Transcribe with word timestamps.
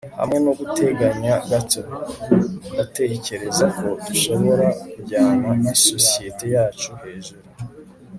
hamwe 0.17 0.37
noguteganya 0.43 1.33
gato, 1.49 1.81
ndatekereza 2.71 3.65
ko 3.77 3.87
dushobora 4.05 4.67
kujyana 4.91 5.49
isosiyete 5.75 6.45
yacu 6.55 6.91
hejuru 7.01 7.43